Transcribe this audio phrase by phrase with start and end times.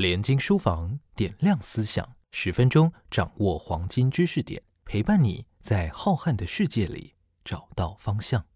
[0.00, 7.12] 连经书房点亮思想，十分钟掌握黄金知识点，陪伴你在浩瀚的世界里
[7.44, 8.46] 找到方向。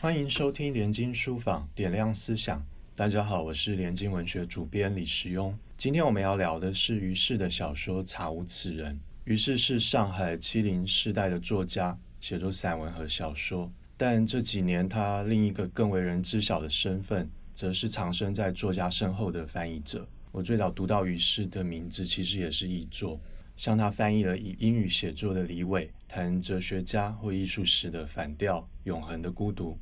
[0.00, 2.64] 欢迎收听连经书房点亮思想。
[2.96, 5.52] 大家好，我是连经文学主编李时庸。
[5.76, 8.94] 今天我们要聊的是于适的小说《查无此人》。
[9.30, 13.72] 于适是上海七零世代的作家，写作散文和小说。
[13.96, 20.04] 但这几年，他另一个更为人知晓的身份，则是藏身在作家身后的翻译者。
[20.32, 23.20] 我最早读到于适的名字，其实也是译作，
[23.56, 29.78] 像他翻译了以英语写作的李伟，谈哲学家或艺术史的反调、永恒的孤独。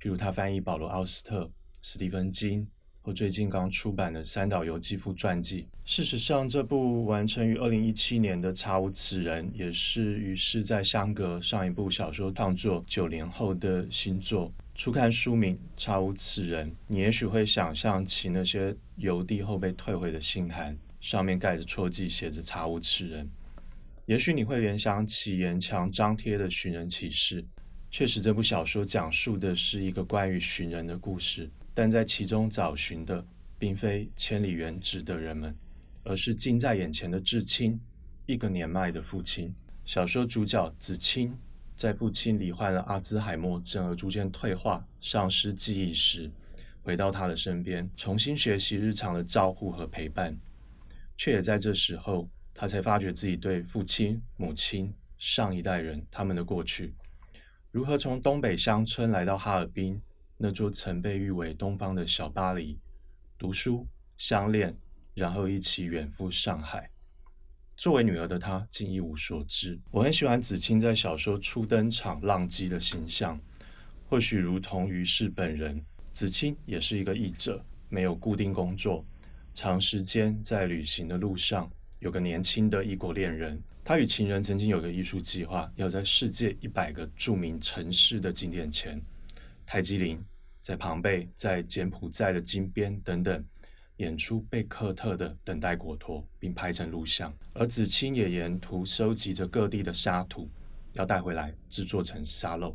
[0.00, 1.50] 譬如他翻译保罗·奥斯特、
[1.82, 2.64] 史蒂芬·金，
[3.00, 5.66] 和最近刚出版的三岛由纪夫传记。
[5.84, 14.52] 事实上，这部完成于二零一七年的《查无此人》，也是于是在相隔上一部小说创作九年后的新作。
[14.74, 23.28] 初看书名《查无此人》，你也许会想象起那些邮递后被退回的信函，上面盖着戳记，写着“查无此人”。
[24.06, 27.44] 也许你会联想起沿墙张贴的寻人启事。
[27.90, 33.24] 确实，这部小说讲述的是一个关于寻人的故事，但在其中找寻的
[33.56, 35.54] 并非千里远指的人们，
[36.02, 37.78] 而是近在眼前的至亲——
[38.26, 39.54] 一个年迈的父亲。
[39.84, 41.32] 小说主角子清
[41.76, 46.28] 在父亲罹患了阿兹海默症而逐渐退化、丧失记忆时，
[46.82, 50.36] 回到他的身边，重新学习日常的照护和陪伴。
[51.16, 56.92] 却也在这时候，他才发觉自己对父亲、母亲、上一代人他们的过去。
[57.70, 60.02] 如何从东北乡村来到哈尔滨
[60.40, 62.78] 那座曾被誉为东方的小巴黎，
[63.36, 63.84] 读书、
[64.16, 64.72] 相恋，
[65.12, 66.88] 然后一起远赴上海。
[67.76, 69.76] 作为女儿的她，竟一无所知。
[69.90, 73.36] 我很喜欢子清在小说初登场浪迹的形象，
[74.08, 79.04] 或许如同于是本人，子清也是一个译者，没有固定工作，
[79.54, 81.68] 长时间在旅行的路上，
[81.98, 83.60] 有个年轻的异国恋人。
[83.84, 89.02] 他与情人曾经有个艺术计划，要在世界一百个著名城市的景点前，
[89.70, 90.18] 泰姬陵、
[90.62, 93.44] 在庞贝、在柬埔寨的金边等等，
[93.98, 97.30] 演出贝克特的《等待果陀》，并拍成录像。
[97.52, 100.48] 而子清也沿途收集着各地的沙土，
[100.94, 102.74] 要带回来制作成沙漏。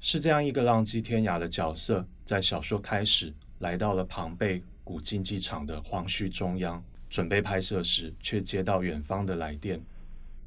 [0.00, 9.78] 是这样一个浪迹天涯的角色，在小说开始来到了庞贝古竞技场的荒墟中央，准备拍摄时，却接到远方的来电。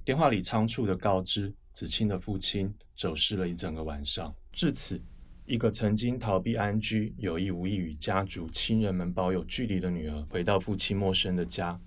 [0.03, 4.33] 电话里仓促的告知子清的父亲走失了一整个晚上。
[4.51, 4.99] 至此，
[5.45, 11.79] 一个曾经逃避安居、有意无意与家族亲人们保有距离的女儿，回到父亲陌生的家。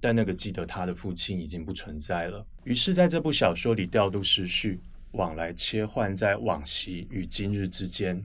[0.00, 2.46] 但那个记得她的父亲已经不存在了。
[2.64, 4.80] 于是，在这部小说里调度时序，
[5.12, 8.22] 往来切换在往昔与今日之间。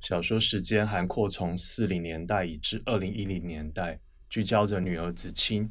[0.00, 3.98] 小说时间涵括从四零年代以至二零一零年代，
[4.30, 5.70] 聚焦着女儿子清。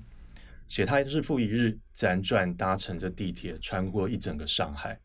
[0.68, 5.00] 写她日复一日辗转搭乘着地铁，穿过一整个上海，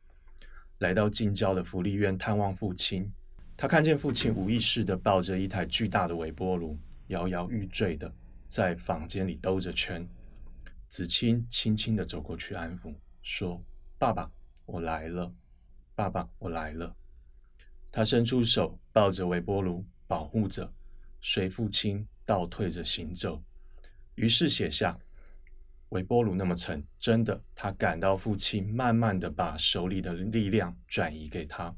[0.81, 3.10] 来到近郊的福利院探望父亲。
[3.56, 6.76] 他看见父亲无意识地抱着一台巨大的微波炉，
[7.08, 8.12] 摇摇欲坠的
[8.48, 10.06] 在房间里兜着圈。
[10.88, 13.62] 子清轻轻地走过去安抚，说
[13.98, 14.30] ：“爸爸，
[14.66, 15.32] 我来了。
[15.94, 16.94] 爸爸，我来了。”
[17.91, 20.70] 他伸出手抱着微波炉，保护着，
[21.20, 23.42] 随父亲倒退着行走。
[24.16, 24.98] 于是写下。
[25.91, 31.74] 微波炉那么沉，真的，他感到父亲慢慢的把手里的力量转移给他，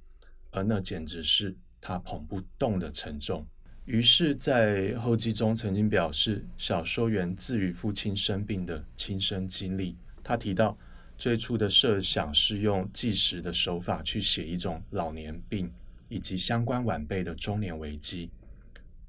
[0.52, 3.46] 而那简直是他捧不动的沉重。
[3.84, 9.94] 于是，在后记中曾经表示，小说源自于父亲生病的亲身经历。
[10.22, 10.78] 他提到，
[11.18, 15.70] 最初的设想是用纪实的手法去写一种老年病
[16.08, 18.30] 以及相关晚辈的中年危机、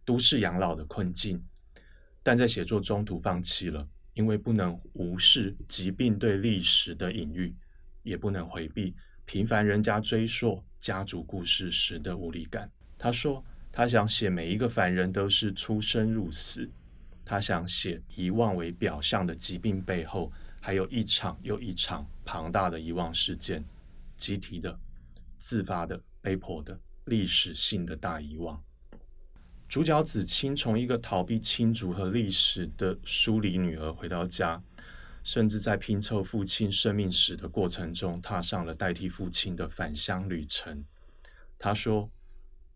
[0.03, 1.41] 都市养老的困境，
[2.21, 3.87] 但在写作中途放弃了。
[4.15, 7.55] 因为不能无视疾病对历史的隐喻，
[8.03, 8.93] 也不能回避
[9.25, 12.69] 平凡人家追溯家族故事时的无力感。
[12.97, 16.69] 他说：“他想写每一个凡人都是出生入死，
[17.25, 20.31] 他想写遗忘为表象的疾病背后，
[20.61, 23.63] 还有一场又一场庞大的遗忘事件，
[24.15, 24.79] 集体的、
[25.37, 28.61] 自发的、被迫的、历史性的大遗忘。”
[29.67, 34.61] 主角子清从一个逃避亲族和历史的疏离女儿回到家，
[35.25, 40.85] 甚至在拼凑父亲生命史的过程中，踏上了代替父亲的返乡旅程。
[41.57, 42.07] 他说：“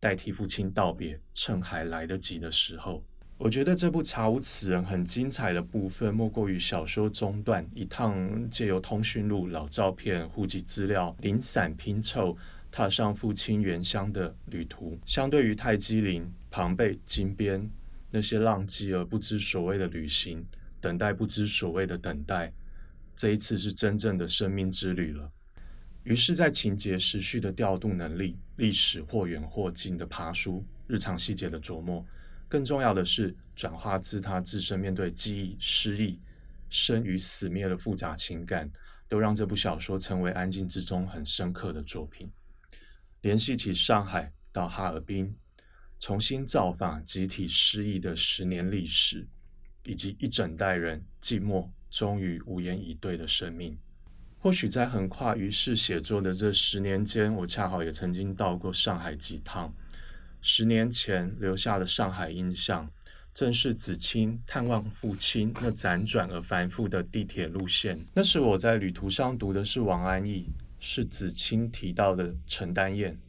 [0.01, 3.03] 代替父亲道别，趁还来得及的时候。”
[3.37, 12.35] 我觉得这部《查无此人》很精彩的部分，莫过于小说中段一趟借由通讯录、老照片、户籍资料零散拼凑，
[12.71, 14.99] 踏上父亲原乡的旅途。
[15.05, 17.69] 相对于泰姬陵、庞贝、金边
[18.09, 20.43] 那些浪迹而不知所谓的旅行，
[20.81, 22.51] 等待不知所谓的等待，
[23.15, 25.31] 这一次是真正的生命之旅了。
[26.03, 32.03] 于是，在情节时序的调度能力、历史或远或近的爬书、日常细节的琢磨。
[32.47, 36.19] 更重要的是，转化自他自身面对记忆、失忆、
[36.69, 38.71] 生与死灭的复杂情感，
[39.07, 42.31] 都让这部小说成为安静之中很深刻的作品。
[43.21, 45.35] 联系起上海到哈尔滨，
[45.99, 49.27] 重新造访集体失忆的十年历史，
[49.83, 53.77] 以及一整代人寂寞终于无言以对的生命。
[54.37, 59.73] 或许在横跨于世写作的这十年间，我恰好也曾经到过上海几趟。
[60.41, 62.89] 十年前留下的上海印象，
[63.33, 67.99] 正是子清探望父亲那辗转而繁复的地铁路线。
[68.13, 70.45] 那时我在旅途上读的是王安忆，
[70.79, 73.19] 是子清提到的陈丹燕。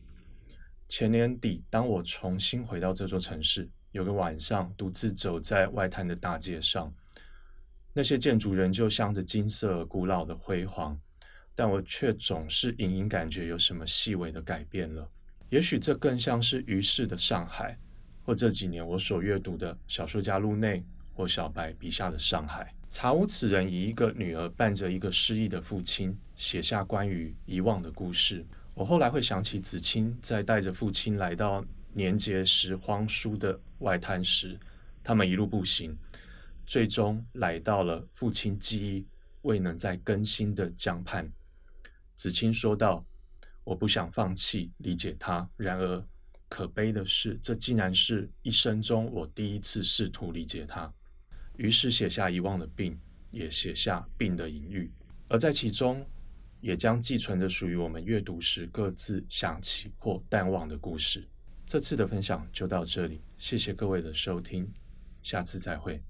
[0.89, 6.93] 前年底，当我重新回到这座城市，有个晚上独自走在外滩的大街上，
[7.93, 10.99] 那些建筑仍旧镶着金色古老的辉煌，
[11.55, 15.09] 但我却总是隐隐感觉有什么细微的改变了。
[15.49, 17.77] 也许这更像是于适的上海，
[18.25, 22.73] 或这几年我所阅读的小说家路内或小白笔下的上海。
[22.89, 28.45] 查无此人以一个女儿伴着一个失忆的父亲，写下关于遗忘的故事。
[28.75, 34.59] 我后来会想起子清在带着父亲来到年节拾荒书的外滩时，
[35.03, 35.97] 他们一路步行，
[36.67, 39.07] 最终来到了父亲记忆
[39.43, 41.31] 未能再更新的江畔。
[42.15, 43.05] 子清说道。
[43.63, 46.05] 我不想放弃理解他，然而
[46.49, 50.93] 可悲的是，这竟然是一生中我第一次试图理解他。
[51.57, 52.99] 于是写下遗忘的病，
[53.31, 54.91] 也写下病的隐喻，
[55.29, 56.05] 而在其中，
[56.61, 61.29] 也将寄存着属于我们阅读时各自想起或淡忘的故事。
[61.71, 64.69] 这次的分享就到这里，谢谢各位的收听，
[65.23, 66.03] 下次再会。